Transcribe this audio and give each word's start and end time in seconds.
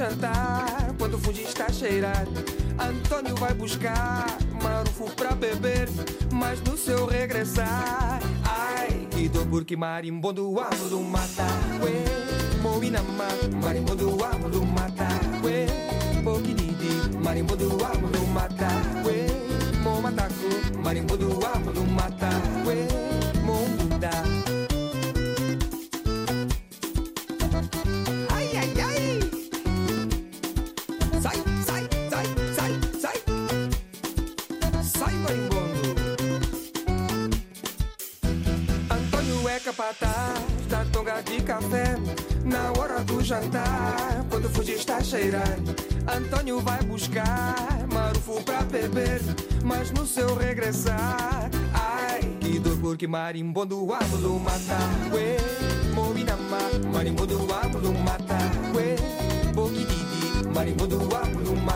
Jantar, 0.00 0.94
quando 0.96 1.14
o 1.14 1.18
fundi 1.18 1.42
está 1.42 1.66
a 1.66 1.72
cheirar 1.72 2.26
Antônio 2.78 3.34
vai 3.36 3.52
buscar 3.52 4.24
marufo 4.62 5.04
pra 5.14 5.32
beber 5.32 5.88
Mas 6.32 6.58
no 6.62 6.74
seu 6.74 7.04
regressar 7.04 8.18
Ai, 8.42 9.06
que 9.10 9.28
dor 9.28 9.46
porque 9.46 9.76
marimbondo 9.76 10.58
amo 10.58 10.88
do 10.88 11.00
mata 11.00 11.44
Ué, 11.82 12.62
moinama, 12.62 13.28
marimbondo 13.62 14.24
amo 14.24 14.48
do 14.48 14.64
mata 14.64 15.09
Antônio 46.16 46.60
vai 46.60 46.82
buscar 46.82 47.86
marufo 47.92 48.42
pra 48.42 48.62
beber 48.62 49.20
Mas 49.64 49.90
no 49.92 50.06
seu 50.06 50.34
regressar 50.36 51.50
Ai, 51.72 52.20
que 52.40 52.58
dor 52.58 52.76
porque 52.78 53.06
marimbondo 53.06 53.76
do 53.76 54.38
mata 54.38 54.78
Ué, 55.14 55.36
moinama, 55.94 56.58
marimbondo 56.92 57.38
do 57.38 57.92
mata 57.94 58.38
Ué, 58.74 58.96
boquididi, 59.54 60.48
marimbondo 60.52 60.98
do 60.98 61.56
mata 61.56 61.69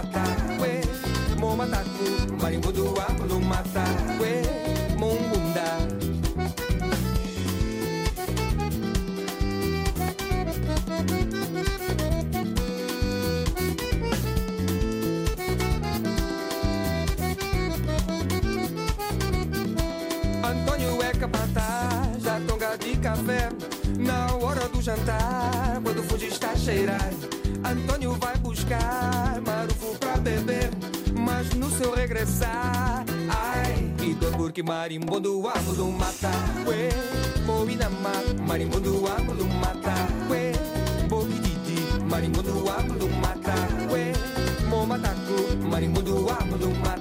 cheirar 26.64 27.10
Antônio 27.62 28.12
vai 28.14 28.36
buscar 28.38 29.40
marufo 29.44 29.98
pra 29.98 30.16
beber 30.16 30.70
Mas 31.14 31.50
no 31.54 31.70
seu 31.70 31.94
regressar 31.94 33.04
Ai, 33.28 33.92
que 33.98 34.14
dor 34.14 34.32
porque 34.32 34.62
marimbondo 34.62 35.46
amo 35.46 35.74
do 35.74 35.86
mata 35.92 36.30
Ué, 36.66 36.88
moinama, 37.44 38.12
marimbondo 38.46 39.06
amo 39.06 39.34
do 39.34 39.46
mata 39.46 39.94
Ué, 40.30 40.52
boquididi, 41.08 42.02
marimbondo 42.08 42.70
amo 42.70 42.94
do 42.94 43.08
mata 43.08 43.54
Ué, 43.92 44.12
momataku, 44.68 45.66
marimbondo 45.70 46.30
amo 46.30 46.56
do 46.56 46.70
mata 46.80 46.93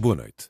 Boa 0.00 0.14
noite. 0.14 0.48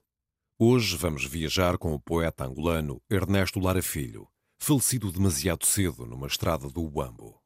Hoje 0.56 0.96
vamos 0.96 1.24
viajar 1.24 1.76
com 1.76 1.92
o 1.92 1.98
poeta 1.98 2.44
angolano 2.44 3.02
Ernesto 3.10 3.58
Lara 3.58 3.82
Filho, 3.82 4.28
falecido 4.56 5.10
demasiado 5.10 5.66
cedo 5.66 6.06
numa 6.06 6.28
estrada 6.28 6.68
do 6.68 6.80
Uambo. 6.82 7.42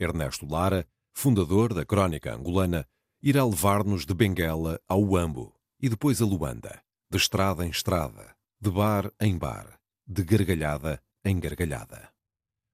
Ernesto 0.00 0.46
Lara, 0.46 0.88
fundador 1.12 1.74
da 1.74 1.84
Crónica 1.84 2.34
Angolana, 2.34 2.88
irá 3.22 3.44
levar-nos 3.44 4.06
de 4.06 4.14
Benguela 4.14 4.80
ao 4.88 5.02
Uambo 5.02 5.54
e 5.78 5.90
depois 5.90 6.22
a 6.22 6.24
Luanda, 6.24 6.82
de 7.10 7.18
estrada 7.18 7.66
em 7.66 7.68
estrada, 7.68 8.34
de 8.58 8.70
bar 8.70 9.12
em 9.20 9.36
bar, 9.36 9.78
de 10.06 10.24
gargalhada 10.24 11.02
em 11.22 11.38
gargalhada. 11.38 12.10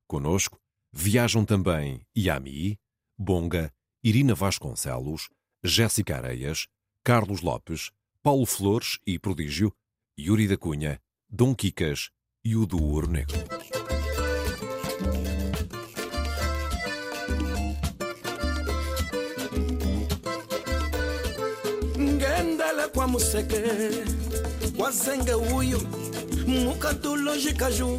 Conosco 0.06 0.56
viajam 0.92 1.44
também 1.44 2.06
Yami, 2.16 2.78
Bonga, 3.18 3.74
Irina 4.04 4.36
Vasconcelos, 4.36 5.28
Jéssica 5.64 6.18
Areias, 6.18 6.68
Carlos 7.02 7.40
Lopes, 7.40 7.90
Paulo 8.22 8.44
Flores 8.44 8.98
e 9.06 9.18
Prodígio, 9.18 9.72
Yuri 10.18 10.46
da 10.46 10.58
Cunha, 10.58 11.00
Dom 11.26 11.54
Quicas 11.54 12.10
e 12.44 12.54
o 12.54 12.66
do 12.66 12.76
Ouro 12.82 13.08
Negro. 13.10 13.38
ngendele 21.98 22.86
kwa 22.94 23.06
museke 23.08 23.60
wazenge 24.78 25.34
uyu 25.34 25.80
mukatulojikaju 26.46 27.98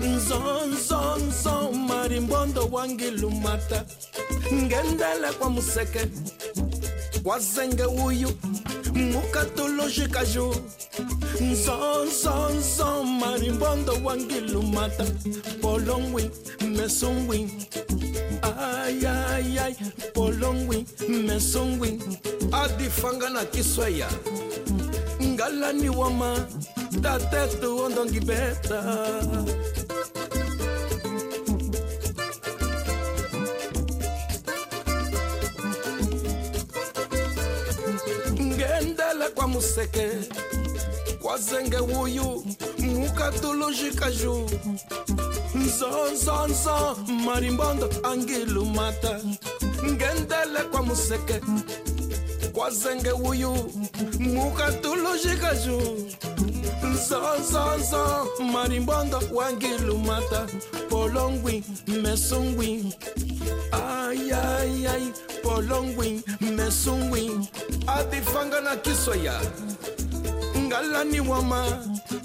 nzonzonzo 0.00 1.72
marimbondo 1.72 2.68
wangilumata 2.72 3.84
ngendele 4.52 5.32
kwa 5.38 5.50
museke 5.50 6.00
wazenge 7.26 7.84
uyu 7.84 8.30
mukatulojikaju 8.94 10.54
nzonzonzo 11.40 13.02
marimbondo 13.20 13.92
wangilumata 14.04 15.04
polongwi 15.62 16.30
mesungwi 16.76 17.50
ay, 18.42 19.06
ay, 19.06 19.58
ay, 19.58 19.74
polongwi 20.14 20.86
mesongwi. 21.08 21.98
Adifanga 22.52 23.30
na 23.30 23.44
kiswaya 23.44 24.08
ngalani 25.22 25.88
wama 25.88 26.46
tatetu 27.02 27.78
ondongibeta 27.78 28.82
museke. 39.48 40.08
Kwa 41.22 41.38
zenge 41.38 41.76
wuyu 41.76 42.44
mukatulujikaju 42.78 44.50
nzonzonzo 45.54 46.96
marimbondo 47.24 47.90
angilumata 48.02 49.20
ngendele 49.84 50.60
kwa 50.70 50.82
museke. 50.82 51.40
Kwa 52.52 52.70
zenge 52.70 53.10
wuyu 53.12 53.54
mukatulujikaju 54.20 55.80
nzonzonzo 56.82 58.28
marimbondo 58.52 59.22
wangilumata 59.32 60.46
polongwi 60.90 61.64
mesungwi 61.86 62.94
ayayay 64.08 65.04
polongwi 65.42 66.22
mesungwi 66.56 67.30
adifanga 67.86 68.60
na 68.60 68.76
kisoya 68.76 69.40
ngalani 70.58 71.20
wama 71.20 71.62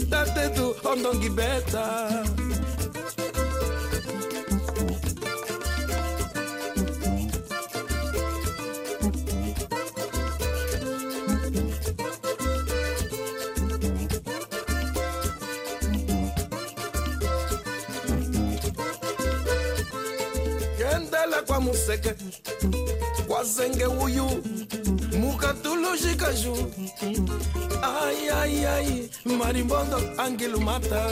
tatetu 0.10 0.76
ondongibeta 0.86 1.86
kendele 2.61 2.61
museke. 21.72 22.14
Kwa 23.28 23.44
zenge 23.44 23.86
wuyu 23.86 24.26
mukatulujikaju 25.20 26.58
ayayay 27.82 29.10
marimbondo 29.38 29.98
angilumata 30.18 31.10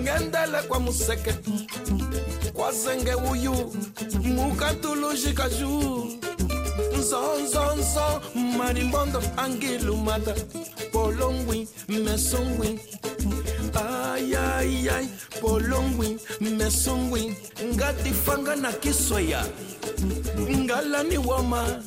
ngendele 0.00 0.62
kwa 0.68 0.80
museke. 0.80 1.34
Kwa 2.52 2.72
zenge 2.72 3.14
wuyu 3.14 3.72
mukatulujikaju 4.22 6.08
nzonzonzo 6.98 8.20
marimbondo 8.58 9.22
angilumata 9.36 10.34
polongwi 10.92 11.68
mesongwi 11.88 12.80
ay, 14.14 14.88
ay, 14.88 15.06
polongwi 15.40 16.18
mesongwi 16.40 17.34
ngatifanga 17.74 18.54
na 18.56 18.70
ngalani 20.38 21.18
woma 21.18 21.82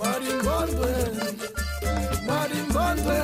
marimbondwe 0.00 0.90
marimbondwe 2.26 3.18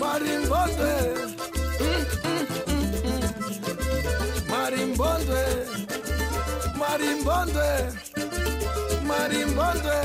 marimbondwe 0.00 0.92
marimbondwe 4.50 5.42
marimbondwe 6.80 7.68
marimbondwe 9.08 9.98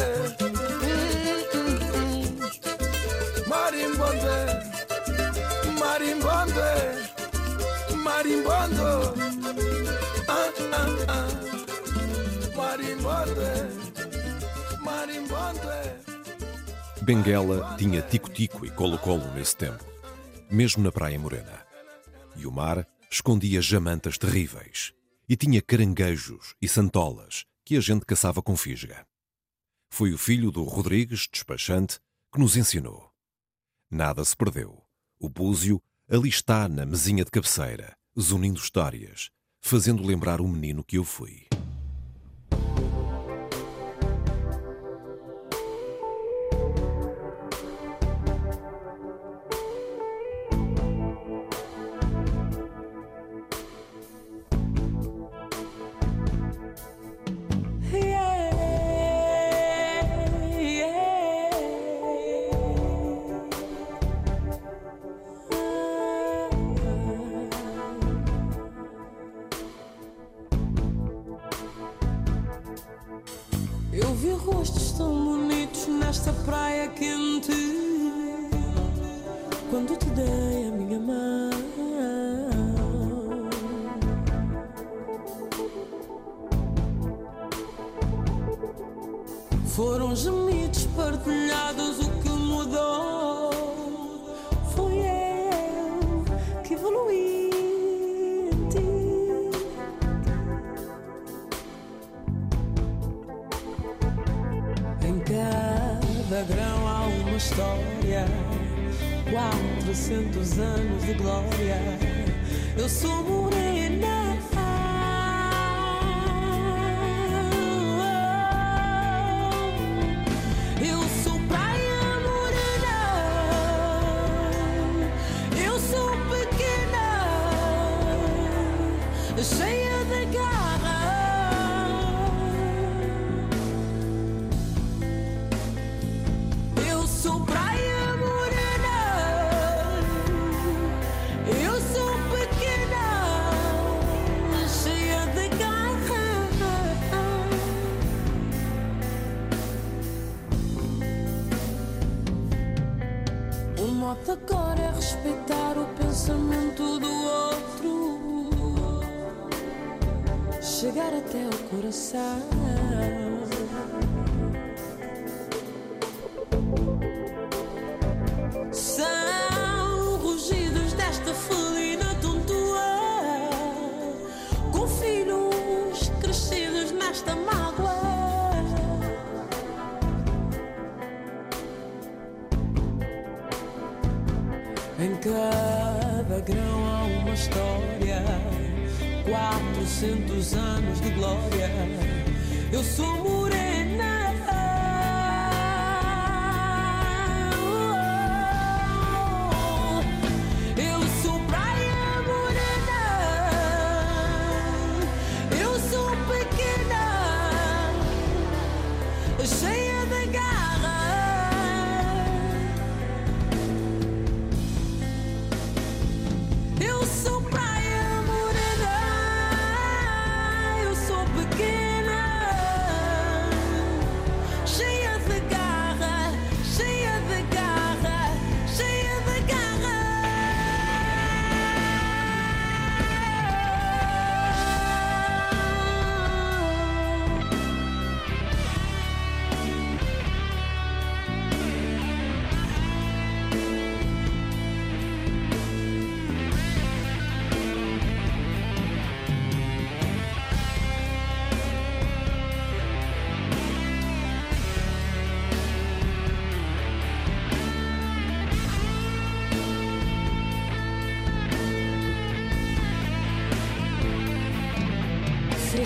marimbondwe 3.49 4.37
marimbondwe 5.79 6.71
marimbondo 8.05 8.91
ah, 10.27 10.51
ah, 10.79 10.91
ah. 11.17 11.29
marimbondwe 12.55 13.51
marimbondwe 14.85 15.79
Benguela 17.01 17.75
tinha 17.77 18.01
tico-tico 18.03 18.65
e 18.67 18.69
colo-colo 18.69 19.33
nesse 19.33 19.55
tempo, 19.55 19.83
mesmo 20.51 20.83
na 20.83 20.91
Praia 20.91 21.17
Morena. 21.17 21.65
E 22.35 22.45
o 22.45 22.51
mar 22.51 22.87
escondia 23.09 23.63
jamantas 23.63 24.15
terríveis. 24.19 24.93
E 25.27 25.35
tinha 25.35 25.59
caranguejos 25.59 26.53
e 26.61 26.67
santolas 26.67 27.45
que 27.65 27.75
a 27.75 27.81
gente 27.81 28.05
caçava 28.05 28.43
com 28.43 28.55
fisga. 28.55 29.07
Foi 29.89 30.13
o 30.13 30.19
filho 30.19 30.51
do 30.51 30.63
Rodrigues, 30.63 31.27
despachante, 31.31 31.99
que 32.31 32.39
nos 32.39 32.55
ensinou. 32.55 33.08
Nada 33.91 34.23
se 34.23 34.37
perdeu. 34.37 34.83
O 35.19 35.27
búzio 35.27 35.81
ali 36.07 36.29
está 36.29 36.69
na 36.69 36.85
mesinha 36.85 37.25
de 37.25 37.31
cabeceira, 37.31 37.97
zunindo 38.17 38.59
histórias, 38.59 39.31
fazendo 39.59 40.05
lembrar 40.05 40.39
o 40.41 40.47
menino 40.47 40.83
que 40.83 40.99
eu 40.99 41.03
fui. 41.03 41.48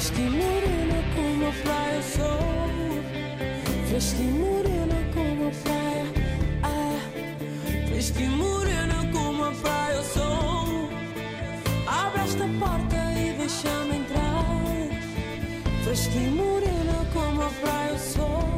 E 0.03 0.29
morena 0.29 1.01
como 1.15 1.47
a 1.47 1.51
praia 1.63 2.01
sou. 2.01 3.87
Fresca 3.87 4.21
e 4.21 4.25
morena 4.25 4.95
como 5.13 5.47
a 5.47 5.51
praia 5.63 6.05
ah, 6.61 6.99
e 8.21 8.27
morena 8.27 9.09
como 9.13 9.45
a 9.45 9.51
praia 9.51 10.03
sou. 10.03 10.89
Abre 11.87 12.21
esta 12.21 12.45
porta 12.59 12.97
e 13.17 13.33
deixa-me 13.37 13.95
entrar. 13.99 14.43
E 16.17 16.27
morena 16.27 17.07
como 17.13 17.41
a 17.41 17.49
praia 17.61 17.97
sou. 17.97 18.53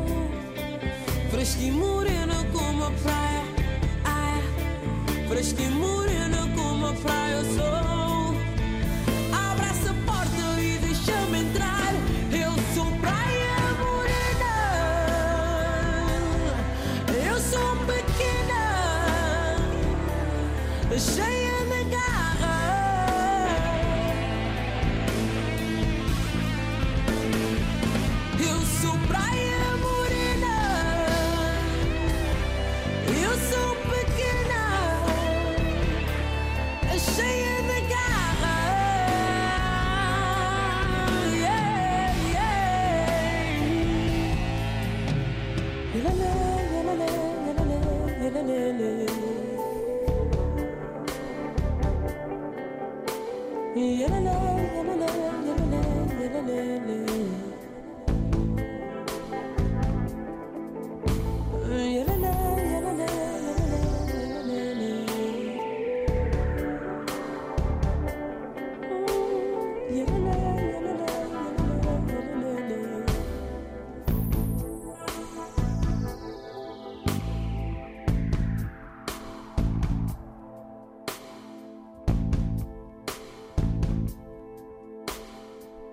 Fresca 1.29 1.61
e 1.61 1.69
morena 1.69 2.43
como 2.51 2.85
a 2.85 2.91
praia 3.03 3.43
ah, 4.03 4.41
e 5.61 5.69
morena 5.69 6.49
como 6.55 6.87
a 6.87 6.93
praia 6.93 7.43
sou 7.55 7.94
cheia 20.97 21.29
de 21.29 21.34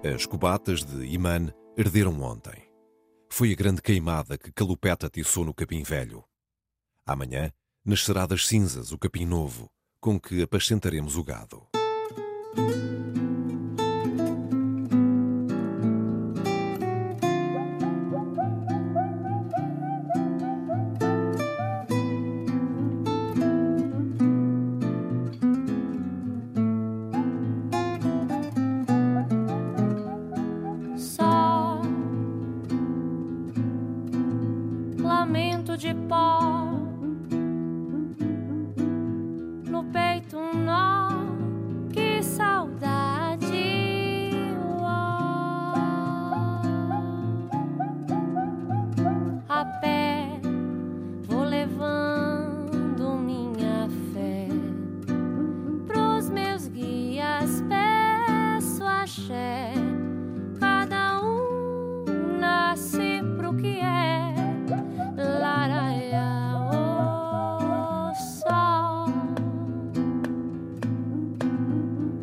As 0.05 0.27
cubatas 0.27 0.83
de 0.83 1.07
Imã 1.07 1.55
herderam 1.77 2.21
ontem. 2.23 2.69
Foi 3.31 3.53
a 3.53 3.55
grande 3.55 3.81
queimada 3.81 4.37
que 4.37 4.51
Calupeta 4.51 5.07
atiçou 5.07 5.45
no 5.45 5.55
capim 5.55 5.85
velho. 5.85 6.25
Amanhã 7.07 7.53
nascerá 7.85 8.27
das 8.27 8.49
cinzas 8.49 8.91
o 8.91 8.99
capim 8.99 9.25
novo, 9.25 9.71
com 10.01 10.19
que 10.19 10.43
apacentaremos 10.43 11.17
o 11.17 11.23
gado. 11.23 11.69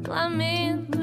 climbing 0.10 0.99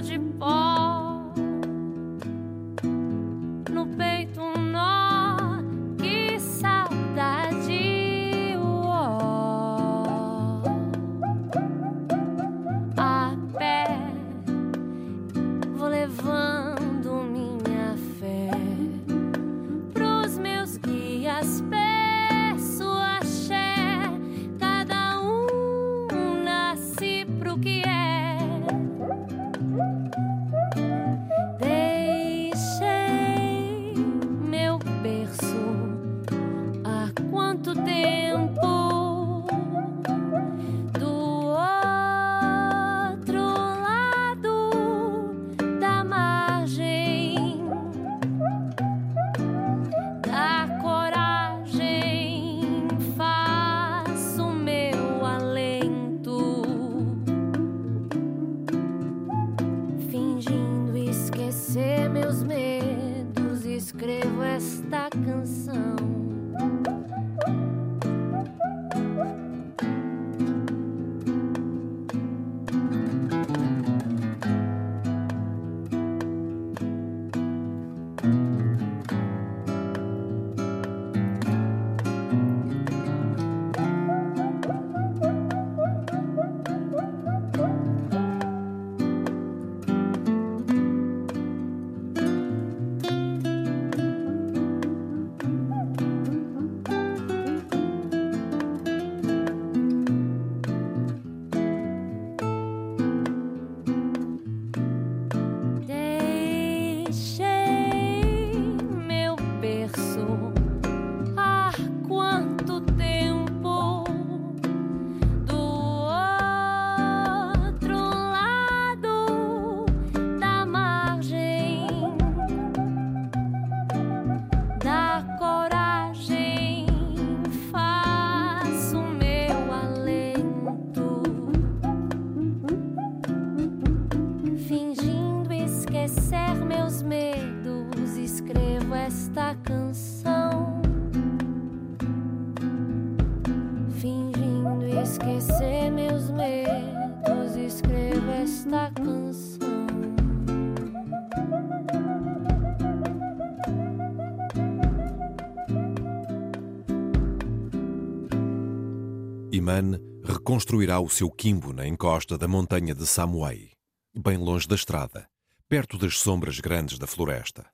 Iman 159.56 159.98
reconstruirá 160.22 161.00
o 161.00 161.08
seu 161.08 161.30
quimbo 161.30 161.72
na 161.72 161.86
encosta 161.86 162.36
da 162.36 162.46
montanha 162.46 162.94
de 162.94 163.06
Samuai, 163.06 163.70
bem 164.14 164.36
longe 164.36 164.68
da 164.68 164.74
estrada, 164.74 165.26
perto 165.66 165.96
das 165.96 166.18
sombras 166.18 166.60
grandes 166.60 166.98
da 166.98 167.06
floresta. 167.06 167.64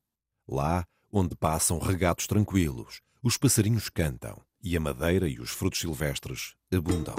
Lá, 0.49 0.87
onde 1.11 1.35
passam 1.35 1.81
regatos 1.81 2.29
tranquilos, 2.29 3.01
os 3.21 3.37
passarinhos 3.37 3.88
cantam 3.88 4.40
e 4.62 4.77
a 4.77 4.81
madeira 4.81 5.29
e 5.29 5.40
os 5.40 5.51
frutos 5.51 5.81
silvestres 5.81 6.55
abundam. 6.73 7.16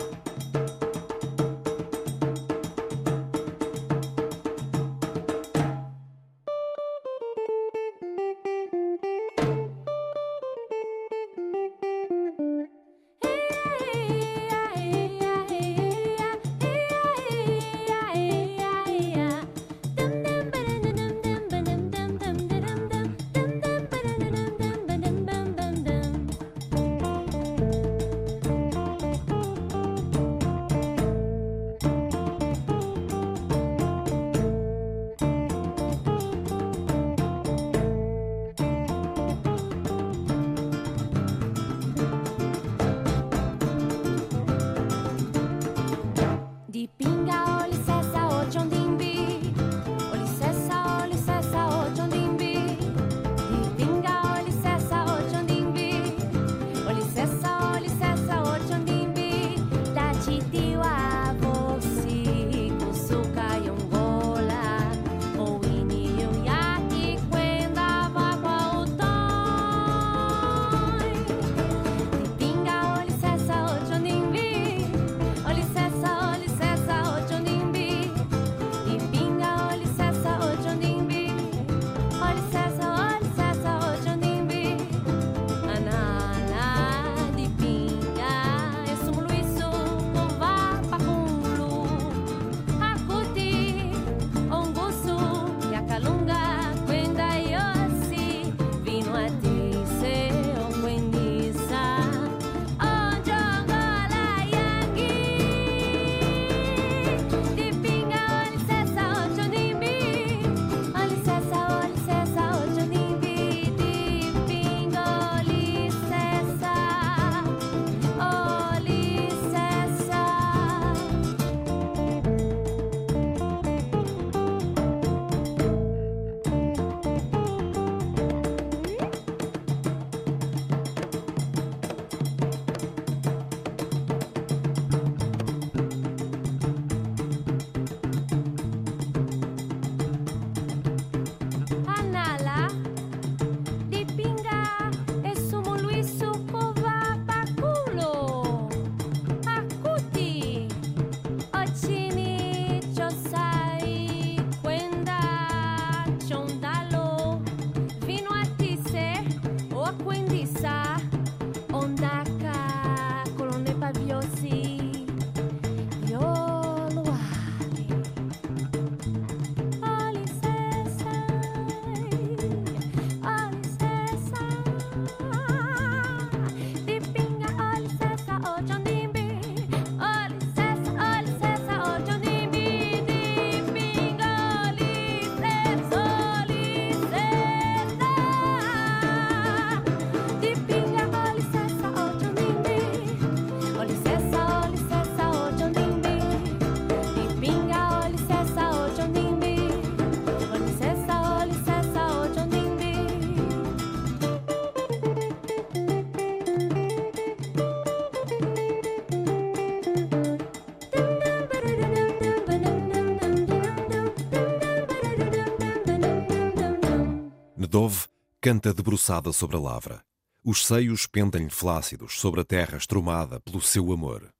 Canta 218.44 218.74
debruçada 218.74 219.32
sobre 219.32 219.56
a 219.56 219.60
lavra. 219.60 220.04
Os 220.44 220.66
seios 220.66 221.08
pendem-lhe 221.08 221.50
flácidos 221.50 222.20
sobre 222.20 222.42
a 222.42 222.44
terra 222.44 222.78
estrumada 222.78 223.40
pelo 223.40 223.62
seu 223.62 223.90
amor. 223.94 224.34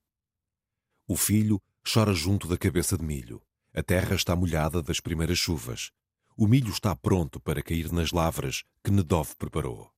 O 1.08 1.16
filho 1.16 1.58
chora 1.88 2.14
junto 2.14 2.46
da 2.46 2.58
cabeça 2.58 2.98
de 2.98 3.06
milho. 3.06 3.42
A 3.74 3.82
terra 3.82 4.14
está 4.14 4.36
molhada 4.36 4.84
das 4.84 5.00
primeiras 5.00 5.38
chuvas. 5.38 5.90
O 6.36 6.48
milho 6.48 6.70
está 6.70 6.94
pronto 6.94 7.40
para 7.40 7.64
cair 7.64 7.94
nas 7.94 8.12
lavras 8.12 8.66
que 8.84 8.92
Nedov 8.92 9.38
preparou. 9.38 9.90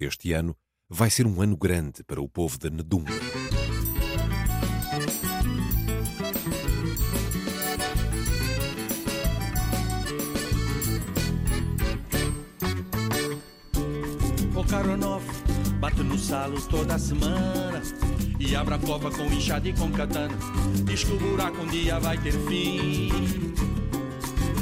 Este 0.00 0.32
ano 0.32 0.56
vai 0.88 1.10
ser 1.10 1.26
um 1.26 1.42
ano 1.42 1.54
grande 1.54 2.02
para 2.04 2.22
o 2.22 2.30
povo 2.30 2.56
de 2.56 2.70
Nedum. 2.70 3.04
Karonov 14.68 15.22
bate 15.80 16.02
no 16.02 16.18
salo 16.18 16.60
toda 16.60 16.98
semana 16.98 17.80
e 18.38 18.54
abre 18.54 18.74
a 18.74 18.78
cova 18.78 19.10
com 19.10 19.24
enxada 19.24 19.66
e 19.66 19.72
com 19.72 19.90
katana. 19.90 20.36
Diz 20.84 21.04
que 21.04 21.12
o 21.12 21.18
buraco 21.18 21.62
um 21.62 21.66
dia 21.66 21.98
vai 21.98 22.18
ter 22.18 22.32
fim. 22.32 23.10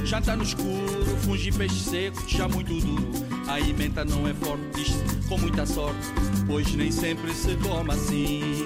Já 0.05 0.21
tá 0.21 0.37
no 0.37 0.45
escuro, 0.45 1.17
funge 1.25 1.51
peixe 1.51 1.81
seco, 1.81 2.23
já 2.29 2.47
muito 2.47 2.81
duro. 2.81 3.27
A 3.49 3.59
emenda 3.59 4.05
não 4.05 4.29
é 4.29 4.35
forte, 4.35 4.65
diz 4.77 4.95
com 5.29 5.39
muita 5.39 5.67
sorte, 5.67 6.07
pois 6.47 6.73
nem 6.75 6.93
sempre 6.93 7.35
se 7.35 7.57
come 7.57 7.93
assim. 7.93 8.65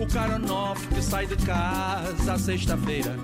O 0.00 0.06
cara 0.06 0.36
novo 0.36 0.84
que 0.88 1.00
sai 1.00 1.26
de 1.26 1.36
casa 1.36 2.32
à 2.32 2.38
sexta-feira 2.38 3.16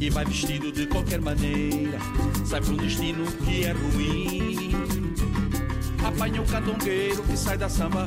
e 0.00 0.10
vai 0.10 0.24
vestido 0.24 0.72
de 0.72 0.86
qualquer 0.86 1.20
maneira, 1.20 1.98
sai 2.44 2.60
para 2.60 2.72
um 2.72 2.76
destino 2.76 3.24
que 3.44 3.64
é 3.64 3.70
ruim. 3.72 4.55
Apanha 6.06 6.40
o 6.40 6.46
candongueiro 6.46 7.20
que 7.24 7.36
sai 7.36 7.58
da 7.58 7.68
samba 7.68 8.06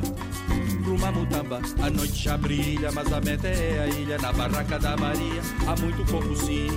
pro 0.82 0.98
Mamutamba. 0.98 1.60
A 1.82 1.90
noite 1.90 2.14
já 2.24 2.34
brilha, 2.38 2.90
mas 2.92 3.12
a 3.12 3.20
meta 3.20 3.46
é 3.46 3.78
a 3.78 3.86
ilha. 3.88 4.16
Na 4.16 4.32
barraca 4.32 4.78
da 4.78 4.96
Maria 4.96 5.42
há 5.66 5.76
muito 5.78 6.02
pouco 6.10 6.34
sim. 6.34 6.68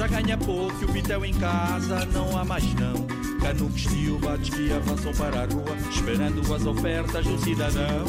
Já 0.00 0.06
ganha 0.06 0.38
pouco 0.38 0.74
e 0.80 0.84
o 0.86 0.88
pitel 0.88 1.22
em 1.26 1.34
casa 1.34 2.06
não 2.06 2.34
há 2.34 2.42
mais 2.42 2.64
não. 2.72 3.06
Canucos 3.38 3.84
e 3.92 4.08
ubates 4.08 4.48
que 4.48 4.72
avançam 4.72 5.12
para 5.12 5.42
a 5.42 5.44
rua, 5.44 5.76
esperando 5.90 6.40
as 6.54 6.64
ofertas 6.64 7.26
do 7.26 7.38
cidadão. 7.38 8.06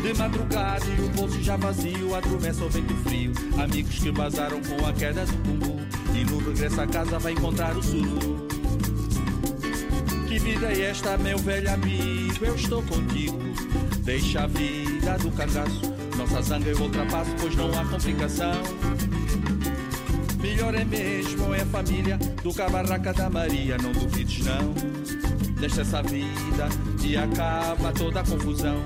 De 0.00 0.14
madrugada 0.16 0.84
e 0.96 1.00
o 1.02 1.08
bolso 1.08 1.42
já 1.42 1.56
vazio, 1.56 2.14
adormece 2.14 2.62
o 2.62 2.68
vento 2.68 2.94
frio. 2.98 3.32
Amigos 3.60 3.98
que 3.98 4.12
vazaram 4.12 4.60
com 4.62 4.86
a 4.86 4.92
queda 4.92 5.26
do 5.26 5.36
cumbu 5.38 5.80
e 6.14 6.24
no 6.24 6.38
regresso 6.38 6.80
a 6.80 6.86
casa 6.86 7.18
vai 7.18 7.32
encontrar 7.32 7.76
o 7.76 7.82
sururu. 7.82 8.46
Que 10.28 10.38
vida 10.38 10.68
é 10.68 10.82
esta, 10.82 11.18
meu 11.18 11.38
velho 11.38 11.68
amigo? 11.68 12.44
Eu 12.44 12.54
estou 12.54 12.80
contigo. 12.84 13.40
Deixa 14.04 14.44
a 14.44 14.46
vida 14.46 15.18
do 15.18 15.32
cangaço. 15.32 15.92
Nossa 16.16 16.42
zanga 16.42 16.68
eu 16.68 16.78
ultrapasso, 16.78 17.34
pois 17.40 17.56
não 17.56 17.76
há 17.76 17.84
complicação. 17.86 18.79
Melhor 20.60 20.74
é 20.74 20.84
mesmo 20.84 21.54
é 21.54 21.62
a 21.62 21.64
família 21.64 22.18
do 22.42 22.52
Cabarraca 22.52 23.14
da 23.14 23.30
Maria, 23.30 23.78
não 23.78 23.92
duvides 23.92 24.44
não. 24.44 24.74
Deixa 25.58 25.80
essa 25.80 26.02
vida 26.02 26.68
e 27.02 27.16
acaba 27.16 27.90
toda 27.92 28.20
a 28.20 28.22
confusão. 28.22 28.76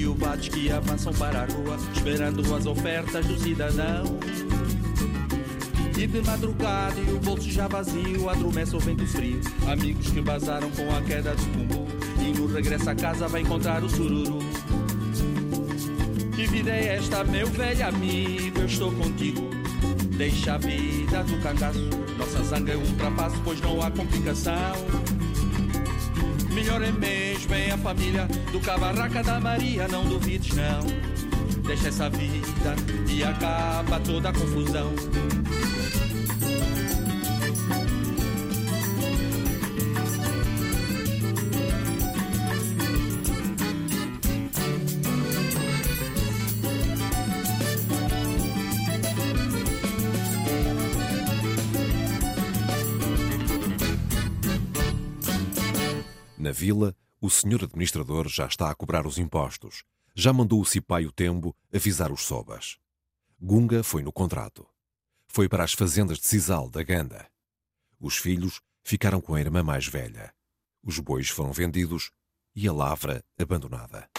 Canucos 0.00 0.02
e 0.02 0.06
ubates 0.06 0.48
que 0.48 0.70
avançam 0.70 1.12
para 1.12 1.42
a 1.42 1.44
rua, 1.44 1.76
esperando 1.94 2.54
as 2.54 2.66
ofertas 2.66 3.26
do 3.26 3.38
cidadão. 3.38 4.04
E 5.98 6.06
de 6.06 6.22
madrugada 6.22 6.98
e 6.98 7.12
o 7.12 7.20
bolso 7.20 7.50
já 7.50 7.68
vazio, 7.68 8.28
adormece 8.28 8.74
o 8.74 8.80
vento 8.80 9.06
frio. 9.06 9.40
Amigos 9.70 10.10
que 10.10 10.20
vazaram 10.20 10.70
com 10.70 10.90
a 10.94 11.02
queda 11.02 11.34
do 11.34 11.46
cumbu, 11.52 11.86
e 12.18 12.38
no 12.38 12.46
regresso 12.46 12.88
a 12.88 12.94
casa 12.94 13.28
vai 13.28 13.42
encontrar 13.42 13.84
o 13.84 13.88
sururu. 13.88 14.38
Que 16.34 16.46
vida 16.46 16.70
é 16.70 16.96
esta, 16.96 17.22
meu 17.24 17.46
velho 17.48 17.86
amigo? 17.86 18.60
Eu 18.60 18.66
estou 18.66 18.90
contigo. 18.92 19.50
Deixa 20.16 20.54
a 20.54 20.58
vida 20.58 21.22
do 21.24 21.42
cangaço. 21.42 21.90
Nossa 22.16 22.42
zanga 22.44 22.72
é 22.72 22.76
ultrapasso, 22.76 23.36
pois 23.44 23.60
não 23.60 23.82
há 23.82 23.90
complicação. 23.90 24.72
Melhor 26.52 26.82
é 26.82 26.90
mesmo 26.90 27.54
é 27.54 27.70
a 27.70 27.78
família 27.78 28.26
do 28.52 28.60
Cabarraca 28.60 29.22
da 29.22 29.40
Maria, 29.40 29.86
não 29.88 30.04
duvides 30.04 30.54
não. 30.54 30.80
Deixa 31.66 31.88
essa 31.88 32.10
vida 32.10 32.74
e 33.08 33.22
acaba 33.22 34.00
toda 34.00 34.30
a 34.30 34.32
confusão. 34.32 34.92
Vila, 56.60 56.94
o 57.18 57.30
senhor 57.30 57.64
administrador 57.64 58.28
já 58.28 58.46
está 58.46 58.70
a 58.70 58.74
cobrar 58.74 59.06
os 59.06 59.16
impostos. 59.16 59.82
Já 60.14 60.30
mandou 60.30 60.60
o 60.60 60.64
Cipaio 60.66 61.10
Tembo 61.10 61.56
avisar 61.72 62.12
os 62.12 62.20
sobas. 62.20 62.76
Gunga 63.40 63.82
foi 63.82 64.02
no 64.02 64.12
contrato. 64.12 64.66
Foi 65.26 65.48
para 65.48 65.64
as 65.64 65.72
fazendas 65.72 66.18
de 66.18 66.28
Sisal, 66.28 66.68
da 66.68 66.82
Ganda. 66.82 67.26
Os 67.98 68.18
filhos 68.18 68.60
ficaram 68.82 69.22
com 69.22 69.34
a 69.34 69.40
irmã 69.40 69.62
mais 69.62 69.86
velha. 69.86 70.34
Os 70.82 70.98
bois 70.98 71.30
foram 71.30 71.50
vendidos 71.50 72.10
e 72.54 72.68
a 72.68 72.72
lavra 72.72 73.24
abandonada. 73.38 74.10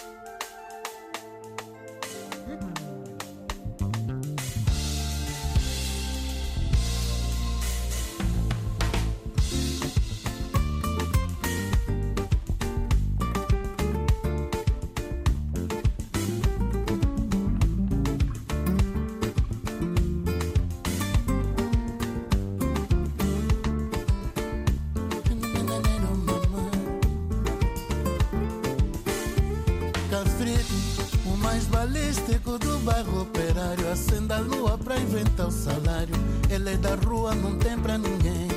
Inventar 35.22 35.48
o 35.48 35.52
salário. 35.52 36.16
Ele 36.50 36.74
é 36.74 36.78
da 36.78 36.96
rua, 36.96 37.34
não 37.36 37.58
tem 37.58 37.78
pra 37.78 37.98
ninguém. 37.98 38.48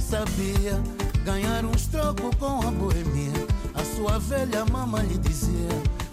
Sabia 0.00 0.80
ganhar 1.24 1.64
uns 1.64 1.86
trocos 1.86 2.34
com 2.36 2.66
a 2.66 2.70
boemia. 2.70 3.46
A 3.74 3.84
sua 3.96 4.18
velha 4.18 4.64
mama 4.66 5.02
lhe 5.02 5.18
dizia: 5.18 5.68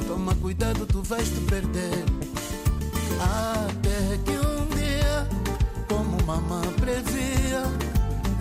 Toma 0.08 0.34
cuidado, 0.36 0.86
tu 0.86 1.02
vais 1.04 1.28
te 1.28 1.42
perder. 1.42 2.06
Até 3.20 4.18
que 4.24 4.32
um 4.32 4.68
dia, 4.76 5.28
como 5.90 6.24
mamã 6.26 6.62
previa, 6.80 7.64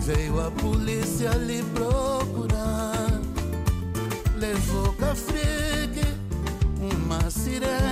veio 0.01 0.45
a 0.45 0.51
polícia 0.51 1.31
lhe 1.31 1.63
procurar. 1.63 3.07
levou 4.37 4.93
cafrique, 4.93 6.05
uma 6.79 7.29
sirene, 7.31 7.86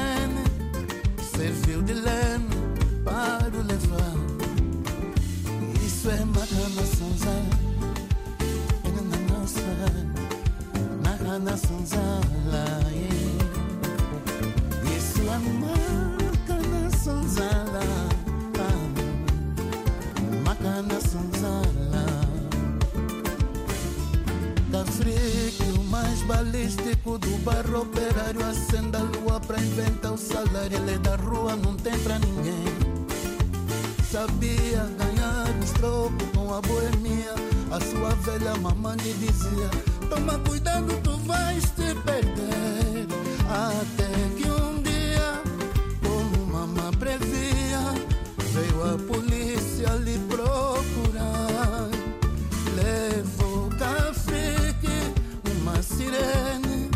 macana 11.45 11.57
sonzala, 11.57 12.65
isso 14.97 15.21
é 15.21 15.37
macana 15.61 16.89
sonzala, 17.03 17.83
macana 20.43 20.99
sonzala. 21.01 22.25
Cafrique, 24.71 25.63
o 25.79 25.83
mais 25.83 26.21
balístico 26.23 27.17
do 27.17 27.37
barro 27.43 27.81
operário 27.83 28.45
Acenda 28.45 28.97
a 28.97 29.03
lua 29.03 29.39
pra 29.39 29.57
inventar 29.57 30.11
o 30.11 30.17
salário 30.17 30.77
Ele 30.77 30.95
é 30.95 30.97
da 30.97 31.15
rua, 31.15 31.55
não 31.55 31.75
tem 31.75 31.97
pra 31.99 32.19
ninguém 32.19 32.65
Sabia 34.11 34.85
ganhar 34.97 35.47
os 35.63 35.71
trocos 35.71 36.27
com 36.35 36.53
a 36.53 36.59
boemia 36.59 37.35
A 37.71 37.79
sua 37.79 38.09
velha 38.15 38.53
mamãe 38.57 38.97
dizia 38.97 39.94
Toma 40.09 40.37
cuidado, 40.39 40.93
tu 41.03 41.17
vais 41.27 41.61
te 41.61 41.93
perder. 42.03 43.07
Até 43.49 44.09
que 44.37 44.49
um 44.49 44.81
dia, 44.81 45.41
como 46.03 46.45
mamãe 46.51 46.91
previa 46.99 47.81
Veio 48.53 48.93
a 48.93 48.97
polícia 48.97 49.89
lhe 50.03 50.17
procurar. 50.27 51.89
Levou 52.75 53.69
cafrique, 53.77 55.13
uma 55.57 55.81
sirene. 55.81 56.89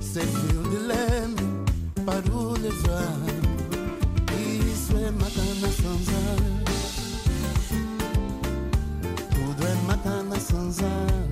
Serviu 0.00 0.62
de 0.70 0.76
leme 0.76 1.64
para 2.06 2.30
o 2.32 2.52
levar 2.52 3.18
Isso 4.70 4.96
é 4.96 5.10
macana 5.10 5.68
sanzala 5.72 6.64
Tudo 9.30 9.66
é 9.66 9.74
macana 9.86 10.38
sanzala 10.38 11.23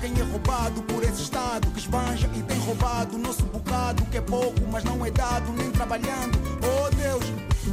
Quem 0.00 0.18
é 0.18 0.22
roubado 0.22 0.82
por 0.84 1.04
esse 1.04 1.22
Estado 1.22 1.70
que 1.72 1.78
esbanja 1.78 2.26
e 2.34 2.42
tem 2.42 2.58
roubado 2.60 3.16
o 3.16 3.18
nosso 3.18 3.42
bocado, 3.42 4.02
que 4.06 4.16
é 4.16 4.20
pouco, 4.22 4.58
mas 4.72 4.82
não 4.82 5.04
é 5.04 5.10
dado, 5.10 5.52
nem 5.52 5.70
trabalhando. 5.70 6.38
Oh 6.62 6.88
Deus, 6.94 7.24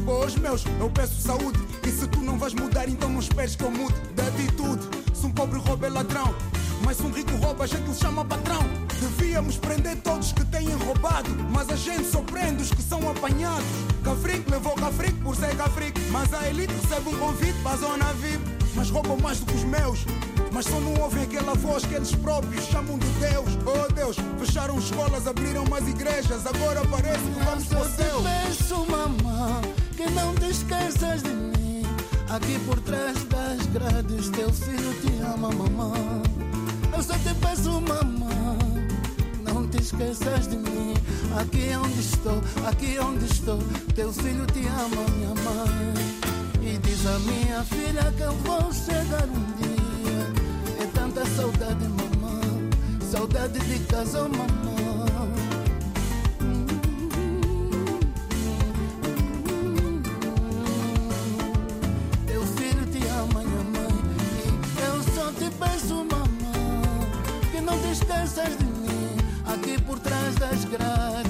pois 0.03 0.35
meus, 0.35 0.65
eu 0.77 0.89
peço 0.89 1.21
saúde. 1.21 1.57
E 1.87 1.89
se 1.89 2.05
tu 2.07 2.19
não 2.19 2.37
vais 2.37 2.53
mudar, 2.53 2.89
então 2.89 3.07
não 3.07 3.21
esperes 3.21 3.55
que 3.55 3.63
eu 3.63 3.71
mude 3.71 3.95
de 4.13 4.21
atitude. 4.21 4.89
Se 5.13 5.25
um 5.25 5.31
pobre 5.31 5.57
rouba 5.57 5.87
é 5.87 5.89
ladrão, 5.89 6.35
mas 6.83 6.97
se 6.97 7.03
um 7.03 7.11
rico 7.11 7.33
rouba, 7.37 7.63
a 7.63 7.67
gente 7.67 7.87
lhe 7.87 7.95
chama 7.95 8.25
patrão. 8.25 8.59
Devíamos 8.99 9.55
prender 9.57 9.95
todos 10.01 10.33
que 10.33 10.43
têm 10.45 10.67
roubado, 10.85 11.29
mas 11.49 11.69
a 11.69 11.77
gente 11.77 12.11
só 12.11 12.21
prende 12.21 12.61
os 12.61 12.71
que 12.71 12.81
são 12.81 13.09
apanhados. 13.09 13.63
Cafrique 14.03 14.51
levou 14.51 14.73
Cafrique 14.75 15.19
por 15.21 15.33
ser 15.33 15.55
Cafrique, 15.55 16.01
mas 16.11 16.33
a 16.33 16.45
elite 16.49 16.73
recebe 16.73 17.07
um 17.07 17.17
convite 17.19 17.57
para 17.63 17.71
a 17.71 17.77
zona 17.77 18.13
VIP. 18.15 18.43
Mas 18.75 18.89
roubam 18.89 19.17
mais 19.17 19.39
do 19.39 19.45
que 19.45 19.55
os 19.55 19.63
meus, 19.63 20.05
mas 20.57 20.65
só 20.65 20.79
não 20.79 21.03
ouvem 21.03 21.21
aquela 21.21 21.53
voz 21.53 21.85
que 21.85 21.93
eles 21.93 22.15
próprios 22.15 22.65
chamam 22.65 22.97
de 22.97 23.05
Deus. 23.19 23.47
Oh 23.63 23.93
Deus, 23.93 24.17
fecharam 24.39 24.79
escolas, 24.79 25.27
abriram 25.27 25.63
mais 25.65 25.87
igrejas, 25.87 26.47
agora 26.47 26.81
parece 26.89 27.19
que 27.19 27.43
vamos 27.45 27.65
para 27.65 27.77
o 27.77 27.83
Eu 27.83 27.89
céu. 27.91 28.17
te 28.17 28.47
peço, 28.47 28.85
mamã, 28.89 29.61
que 29.95 30.09
não 30.09 30.33
te 30.33 30.49
esqueças 30.49 31.21
de 31.21 31.29
mim. 31.29 31.83
Aqui 32.27 32.57
por 32.65 32.79
trás 32.81 33.23
das 33.25 33.67
grades, 33.67 34.29
teu 34.29 34.51
filho 34.51 34.93
te 35.01 35.21
ama, 35.31 35.51
mamã. 35.51 35.93
Eu 36.91 37.03
só 37.03 37.13
te 37.13 37.35
peço, 37.35 37.79
mamã, 37.79 38.57
não 39.43 39.67
te 39.67 39.79
esqueças 39.79 40.47
de 40.47 40.57
mim. 40.57 40.95
Aqui 41.39 41.69
onde 41.77 41.99
estou, 41.99 42.41
aqui 42.67 42.97
onde 42.99 43.25
estou, 43.25 43.59
teu 43.93 44.11
filho 44.11 44.47
te 44.47 44.65
ama, 44.65 45.05
minha 45.17 45.35
mãe. 45.35 45.93
E 46.63 46.79
diz 46.79 47.05
a 47.05 47.19
minha 47.19 47.63
filha 47.63 48.11
que 48.17 48.23
eu 48.23 48.33
vou 48.37 48.73
chegar 48.73 49.27
um 49.27 49.46
saudade 53.17 53.59
de 53.59 53.79
casa, 53.85 54.21
oh, 54.21 54.29
mamã. 54.29 55.05
Teu 62.27 62.45
filho 62.45 62.85
te 62.91 63.07
ama, 63.07 63.41
minha 63.43 63.63
mãe. 63.73 63.95
E 64.77 64.81
eu 64.85 65.01
só 65.15 65.31
te 65.31 65.49
peço, 65.57 65.95
mamãe, 65.95 67.51
que 67.51 67.59
não 67.59 67.77
te 67.79 67.91
esqueças 67.91 68.55
de 68.55 68.65
mim. 68.65 69.17
Aqui 69.47 69.81
por 69.81 69.97
trás 69.99 70.35
das 70.35 70.65
grades, 70.65 71.26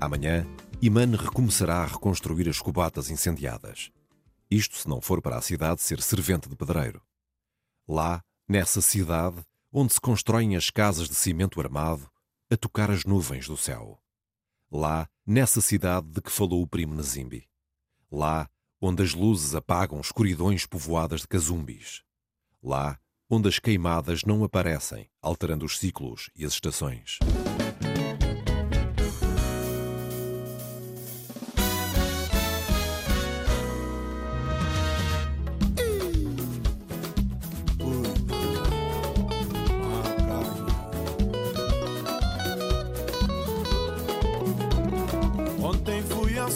Amanhã, 0.00 0.46
Imane 0.80 1.14
recomeçará 1.14 1.82
a 1.82 1.86
reconstruir 1.86 2.48
as 2.48 2.58
cubatas 2.58 3.10
incendiadas. 3.10 3.90
Isto 4.50 4.78
se 4.78 4.88
não 4.88 4.98
for 4.98 5.20
para 5.20 5.36
a 5.36 5.42
cidade 5.42 5.82
ser 5.82 6.00
servente 6.00 6.48
de 6.48 6.56
pedreiro. 6.56 7.02
Lá, 7.86 8.24
nessa 8.48 8.80
cidade, 8.80 9.44
onde 9.70 9.92
se 9.92 10.00
constroem 10.00 10.56
as 10.56 10.70
casas 10.70 11.06
de 11.06 11.14
cimento 11.14 11.60
armado, 11.60 12.10
a 12.50 12.56
tocar 12.56 12.90
as 12.90 13.04
nuvens 13.04 13.46
do 13.46 13.58
céu. 13.58 14.00
Lá, 14.72 15.06
nessa 15.26 15.60
cidade 15.60 16.06
de 16.08 16.22
que 16.22 16.32
falou 16.32 16.62
o 16.62 16.66
primo 16.66 16.94
Nazimbi. 16.94 17.46
Lá, 18.10 18.48
onde 18.80 19.02
as 19.02 19.12
luzes 19.12 19.54
apagam 19.54 20.00
escuridões 20.00 20.64
povoadas 20.64 21.20
de 21.20 21.28
cazumbis. 21.28 22.02
Lá, 22.62 22.98
onde 23.28 23.48
as 23.48 23.58
queimadas 23.58 24.24
não 24.24 24.42
aparecem, 24.44 25.10
alterando 25.20 25.66
os 25.66 25.78
ciclos 25.78 26.30
e 26.34 26.46
as 26.46 26.54
estações. 26.54 27.18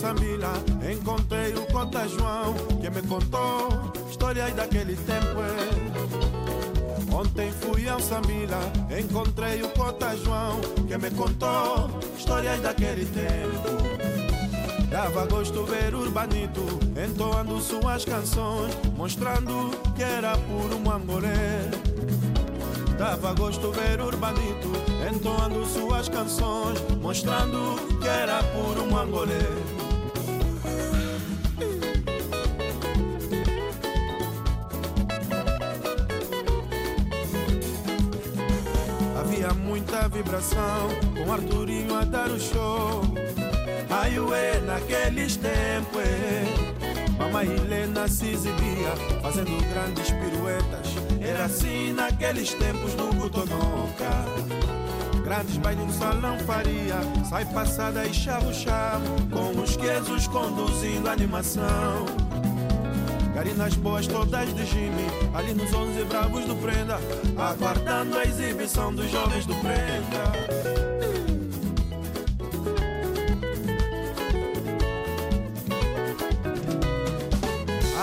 Samila, 0.04 0.52
encontrei 0.92 1.54
o 1.54 1.64
Cota 1.72 2.06
João, 2.06 2.52
que 2.78 2.90
me 2.90 3.00
contou 3.08 3.90
histórias 4.10 4.52
daquele 4.52 4.96
tempo. 4.96 5.40
é. 5.40 7.14
Ontem 7.14 7.50
fui 7.52 7.88
ao 7.88 7.98
Samila, 7.98 8.60
encontrei 9.00 9.62
o 9.62 9.68
Cota 9.70 10.14
João, 10.14 10.60
que 10.86 10.98
me 10.98 11.10
contou 11.10 11.88
histórias 12.18 12.60
daquele 12.60 13.06
tempo. 13.06 13.64
Dava 14.90 15.24
gosto 15.24 15.64
ver 15.64 15.94
Urbanito 15.94 16.60
entoando 17.02 17.58
suas 17.62 18.04
canções, 18.04 18.76
mostrando 18.98 19.70
que 19.96 20.02
era 20.02 20.36
puro 20.36 20.78
mangolé. 20.80 21.70
Dava 22.98 23.32
gosto 23.32 23.72
ver 23.72 24.02
Urbanito 24.02 24.70
entoando 25.10 25.64
suas 25.64 26.10
canções, 26.10 26.78
mostrando 27.00 27.76
que 28.02 28.06
era 28.06 28.44
puro 28.44 28.84
mangolé. 28.90 29.83
Muita 39.94 40.08
vibração 40.08 40.88
com 41.16 41.32
Arturinho 41.32 41.94
a 41.94 42.04
dar 42.04 42.28
o 42.28 42.40
show. 42.40 43.02
Ai, 43.88 44.18
ué, 44.18 44.58
naqueles 44.62 45.36
tempos, 45.36 46.02
é. 46.02 46.42
Mamãe 47.16 47.46
Helena 47.46 48.08
se 48.08 48.30
exibia 48.30 48.90
fazendo 49.22 49.56
grandes 49.72 50.10
piruetas. 50.10 50.88
Era 51.20 51.44
assim 51.44 51.92
naqueles 51.92 52.52
tempos 52.54 52.92
do 52.94 53.04
Gutonoca. 53.14 54.10
Grandes 55.22 55.58
bailes 55.58 55.86
no 55.86 55.92
salão 55.92 56.40
faria, 56.40 56.96
sai 57.30 57.44
passada 57.44 58.04
e 58.04 58.12
charro 58.12 58.52
charro, 58.52 59.04
com 59.30 59.62
os 59.62 59.76
quesos 59.76 60.26
conduzindo 60.26 61.08
a 61.08 61.12
animação. 61.12 62.23
Garinas 63.44 63.74
boas 63.74 64.06
todas 64.06 64.54
de 64.54 64.64
Jimmy, 64.64 65.04
ali 65.34 65.52
nos 65.52 65.70
onze 65.74 66.02
bravos 66.04 66.46
do 66.46 66.56
Prenda, 66.56 66.98
aguardando 67.36 68.16
a 68.16 68.24
exibição 68.24 68.94
dos 68.94 69.10
jovens 69.10 69.44
do 69.44 69.54
Prenda. 69.56 70.32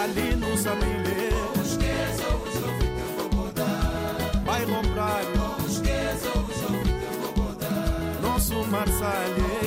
ali 0.03 0.35
no 0.35 0.55
Samile. 0.57 1.33
Os 1.59 1.75
que 1.75 2.21
sou 2.21 2.35
os 2.37 2.55
ouvintes 2.55 2.99
eu 2.99 3.29
vou 3.29 3.43
botar. 3.43 4.41
Bairro 4.45 4.81
Praia. 4.93 5.25
Os 5.65 5.79
que 5.79 6.19
sou 6.21 6.41
os 6.43 6.63
ouvintes 6.63 7.03
eu 7.03 7.19
vou 7.19 7.45
botar. 7.45 8.21
Nosso 8.21 8.63
Marsalhe. 8.69 9.60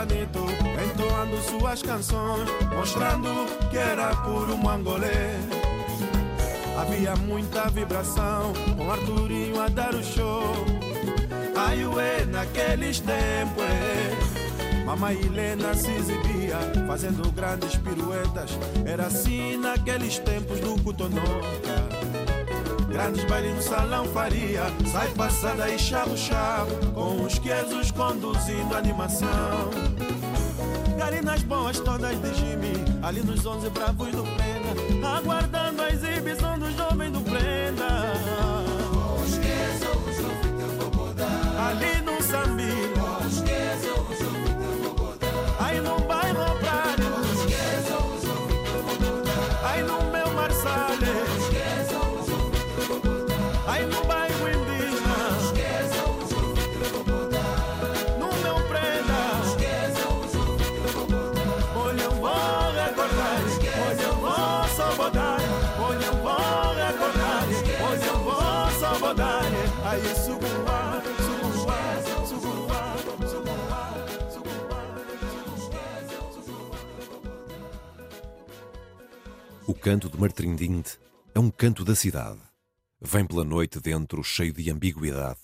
Urbanito 0.00 0.46
entoando 0.82 1.36
suas 1.42 1.82
canções, 1.82 2.48
mostrando 2.74 3.28
que 3.70 3.76
era 3.76 4.16
puro 4.16 4.56
mangolê. 4.56 5.36
Havia 6.78 7.14
muita 7.16 7.68
vibração, 7.68 8.54
com 8.78 8.90
Arturinho 8.90 9.60
a 9.60 9.68
dar 9.68 9.94
o 9.94 10.02
show. 10.02 10.54
Ai, 11.54 11.84
ué, 11.84 12.24
naqueles 12.24 13.00
tempos. 13.00 13.64
Mamãe 14.86 15.20
Helena 15.20 15.74
se 15.74 15.90
exibia, 15.90 16.56
fazendo 16.86 17.30
grandes 17.32 17.76
piruetas. 17.76 18.58
Era 18.86 19.06
assim 19.06 19.58
naqueles 19.58 20.18
tempos 20.18 20.60
do 20.60 20.82
Cotonoca. 20.82 21.90
Grandes 22.88 23.24
bailes 23.24 23.54
no 23.54 23.62
salão 23.62 24.04
faria 24.06 24.64
Sai 24.90 25.08
passada 25.12 25.70
e 25.70 25.78
chavo 25.78 26.18
chavo 26.18 26.74
Com 26.92 27.22
os 27.22 27.38
quesos 27.38 27.92
conduzindo 27.92 28.74
a 28.74 28.78
animação 28.78 29.70
Boas 31.70 31.84
todas 31.84 32.20
de 32.20 32.34
Jimmy 32.34 32.72
Ali 33.00 33.22
nos 33.22 33.46
onze 33.46 33.70
bravos 33.70 34.10
do 34.10 34.24
Prenda 34.24 35.08
Aguardando 35.16 35.49
canto 79.80 80.10
de 80.10 80.20
Martrindinde 80.20 80.98
é 81.34 81.40
um 81.40 81.50
canto 81.50 81.86
da 81.86 81.94
cidade. 81.94 82.38
Vem 83.00 83.24
pela 83.24 83.44
noite 83.44 83.80
dentro 83.80 84.22
cheio 84.22 84.52
de 84.52 84.70
ambiguidade. 84.70 85.40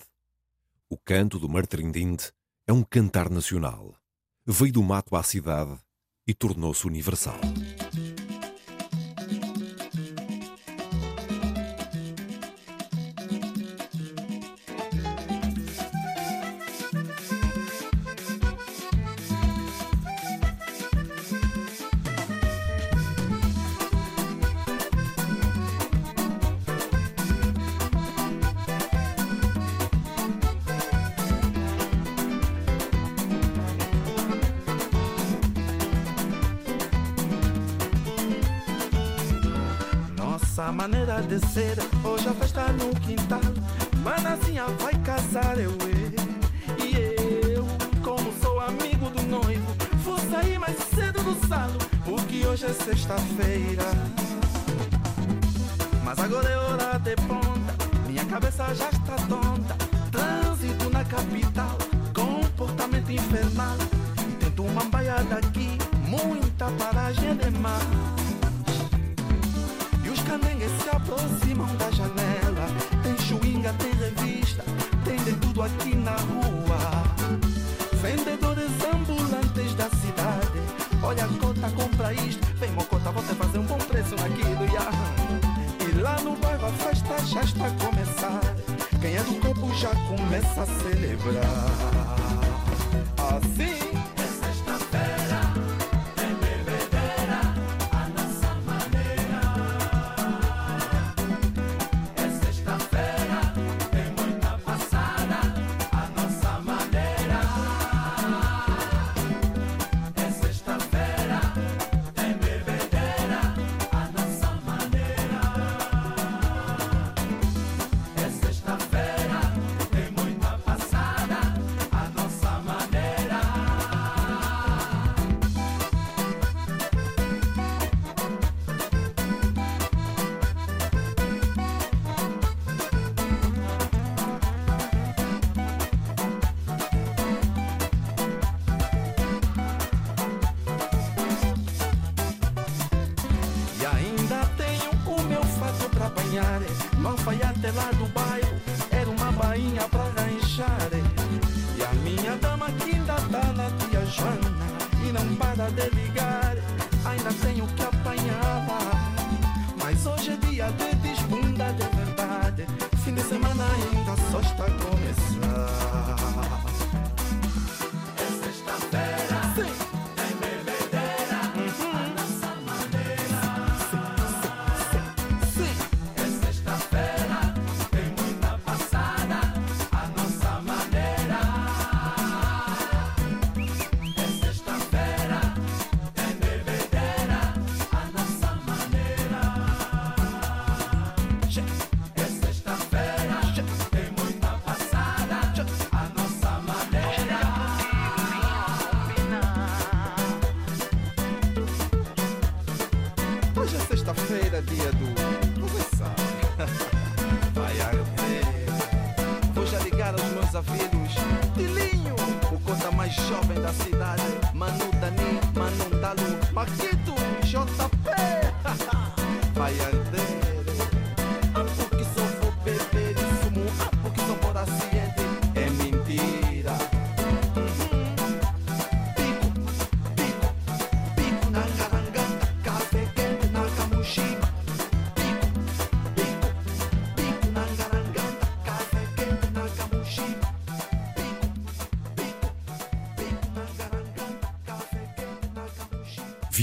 O 0.87 0.95
canto 0.95 1.39
do 1.39 1.49
Martrindinde 1.49 2.31
é 2.67 2.71
um 2.71 2.83
cantar 2.83 3.31
nacional. 3.31 3.95
Veio 4.45 4.73
do 4.73 4.83
mato 4.83 5.15
à 5.15 5.23
cidade 5.23 5.75
e 6.27 6.35
tornou-se 6.35 6.85
universal. 6.85 7.41
Nossa 40.57 40.71
maneira 40.71 41.21
de 41.21 41.39
ser, 41.49 41.77
hoje 42.03 42.27
a 42.27 42.33
festa 42.33 42.65
no 42.73 42.89
quintal. 43.01 43.39
Manazinha 43.97 44.65
vai 44.79 44.91
casar, 45.03 45.59
eu 45.59 45.71
e 46.83 47.53
eu, 47.53 47.63
como 48.03 48.33
sou 48.41 48.59
amigo 48.61 49.07
do 49.11 49.21
noivo, 49.21 49.67
vou 50.03 50.17
sair 50.17 50.57
mais 50.57 50.75
cedo 50.95 51.21
do 51.21 51.47
salão, 51.47 51.77
porque 52.03 52.43
hoje 52.47 52.65
é 52.65 52.73
sexta-feira. 52.73 53.83
Mas 56.03 56.17
agora 56.17 56.49
é 56.49 56.57
hora 56.57 56.97
de 56.97 57.15
ponta, 57.17 58.07
minha 58.07 58.25
cabeça 58.25 58.73
já 58.73 58.89
está 58.89 59.15
tonta. 59.27 59.77
Trânsito 60.11 60.89
na 60.89 61.05
capital, 61.05 61.77
comportamento 62.15 63.11
infernal. 63.11 63.77
Tento 64.39 64.63
uma 64.63 64.85
baia 64.85 65.23
daqui, 65.25 65.77
muita 66.07 66.71
paragem 66.79 67.35
demais. 67.35 68.16
E 68.16 68.16
os 70.27 70.31
canengues 70.31 70.71
se 70.81 70.89
aproximam 70.89 71.73
da 71.77 71.89
janela. 71.91 72.67
Tem 73.01 73.17
chuinga, 73.25 73.73
tem 73.73 73.93
revista, 73.93 74.63
tem 75.05 75.15
de 75.23 75.31
tudo 75.39 75.63
aqui 75.63 75.95
na 75.95 76.15
rua. 76.15 77.03
Vendedores 78.01 78.71
ambulantes 78.93 79.73
da 79.75 79.89
cidade. 79.89 80.59
Olha 81.01 81.23
a 81.23 81.27
cota, 81.39 81.69
compra 81.71 82.13
isto. 82.13 82.45
Vem, 82.55 82.71
mocota, 82.71 83.11
você 83.11 83.33
fazer 83.35 83.59
um 83.59 83.65
bom 83.65 83.77
preço 83.77 84.15
naquilo. 84.15 84.65
Ya. 84.73 84.89
E 85.87 86.01
lá 86.01 86.19
no 86.21 86.35
bairro 86.35 86.67
a 86.67 86.71
festa 86.71 87.25
já 87.25 87.41
está 87.41 87.67
a 87.67 87.71
começar. 87.71 88.41
Quem 88.99 89.15
é 89.15 89.23
do 89.23 89.35
corpo 89.39 89.73
já 89.75 89.91
começa 90.07 90.61
a 90.61 90.65
celebrar. 90.65 91.45
Assim. 93.17 93.86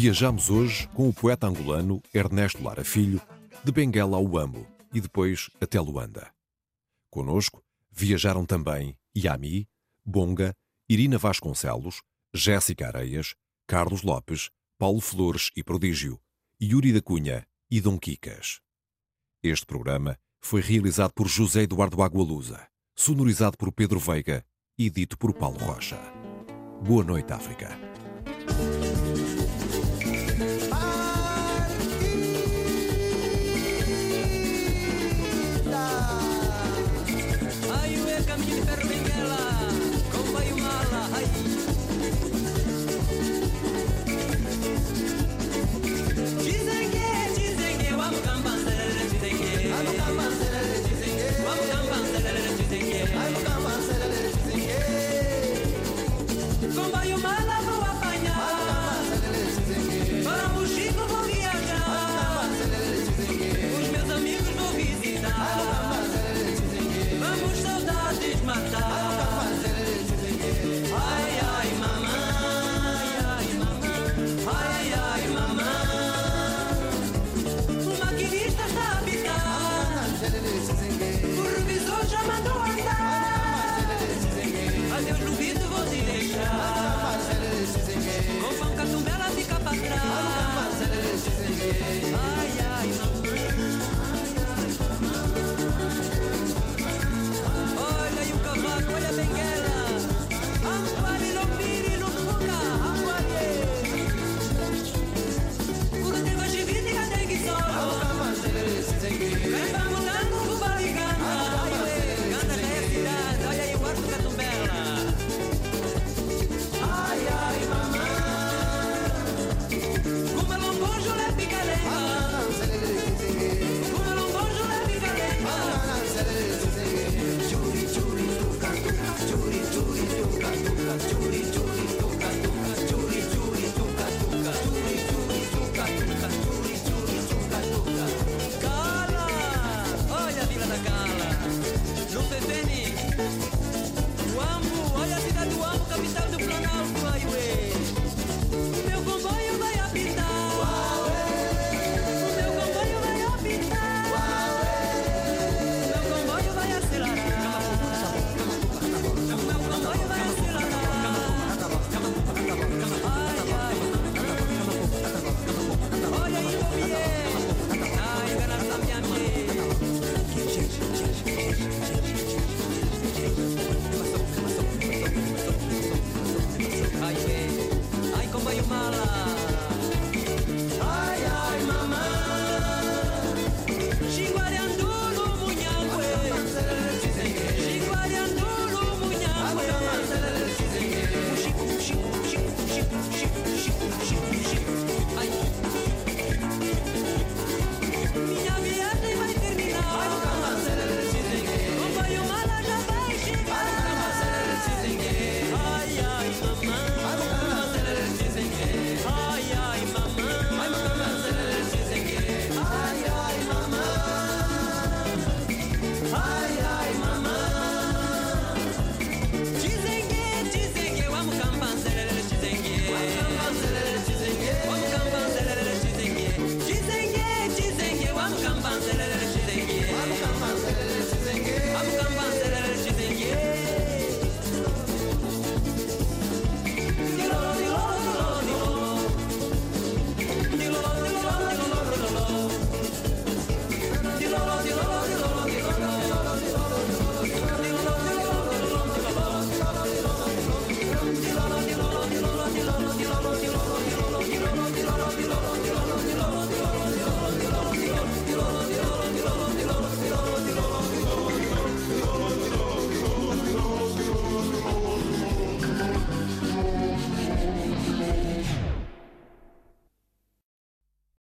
Viajamos 0.05 0.51
hoje 0.51 0.87
com 0.89 1.09
o 1.09 1.15
poeta 1.15 1.47
angolano 1.47 2.03
Ernesto 2.13 2.63
Lara 2.63 2.85
Filho, 2.85 3.23
de 3.65 3.73
Benguela 3.73 4.19
ao 4.19 4.27
Uambo 4.27 4.67
e 4.93 5.01
depois 5.01 5.49
até 5.63 5.81
Luanda. 5.81 6.31
Conosco 7.09 7.65
viajaram 7.91 8.45
também 8.45 8.99
Yami, 9.17 9.67
Bonga, 10.05 10.55
Irina 10.91 11.17
Vasconcelos, 11.17 12.03
Jéssica 12.35 12.89
Areias, 12.89 13.35
Carlos 13.67 14.03
Lopes, 14.03 14.51
Paulo 14.77 15.01
Flores 15.01 15.51
e 15.57 15.65
Prodígio, 15.65 16.21
Yuri 16.61 16.93
da 16.93 17.01
Cunha 17.01 17.47
e 17.71 17.81
Dom 17.81 17.99
Quicas. 17.99 18.61
Este 19.43 19.65
programa 19.65 20.19
foi 20.39 20.61
realizado 20.61 21.15
por 21.15 21.29
José 21.29 21.63
Eduardo 21.63 22.03
Agualusa, 22.03 22.69
sonorizado 22.95 23.57
por 23.57 23.73
Pedro 23.73 23.99
Veiga 23.99 24.45
e 24.77 24.91
dito 24.91 25.17
por 25.17 25.33
Paulo 25.33 25.57
Rocha. 25.61 25.99
Boa 26.83 27.03
noite, 27.03 27.33
África. 27.33 27.71